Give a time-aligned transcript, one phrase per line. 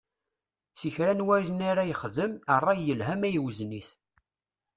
[0.79, 3.89] Si kra n wayen ara yexdem, ṛṛay, yelha ma iwzen-it.